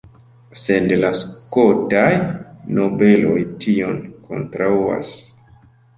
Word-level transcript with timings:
Sed 0.59 0.93
la 1.01 1.11
skotaj 1.19 2.15
nobeloj 2.79 3.37
tion 3.67 4.03
kontraŭas. 4.31 5.13